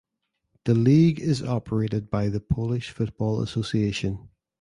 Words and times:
The 0.65 0.73
league 0.73 1.19
is 1.19 1.43
operated 1.43 2.09
by 2.09 2.29
the 2.29 2.39
Polish 2.39 2.89
Football 2.89 3.39
Association. 3.39 4.29